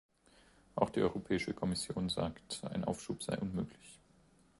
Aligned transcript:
Auch 0.73 0.89
die 0.89 1.03
Europäische 1.03 1.53
Kommission 1.53 2.09
sagt, 2.09 2.63
ein 2.65 2.85
Aufschub 2.85 3.21
sei 3.21 3.37
unmöglich. 3.37 3.99